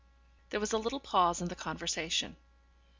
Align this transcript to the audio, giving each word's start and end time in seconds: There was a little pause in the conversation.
There 0.49 0.59
was 0.59 0.73
a 0.73 0.79
little 0.79 0.99
pause 0.99 1.43
in 1.43 1.47
the 1.49 1.55
conversation. 1.55 2.35